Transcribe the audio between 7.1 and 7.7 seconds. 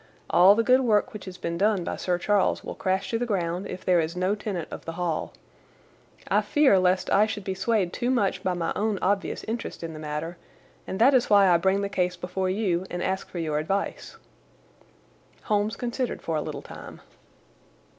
I should be